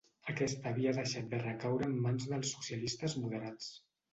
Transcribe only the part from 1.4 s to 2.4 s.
recaure en mans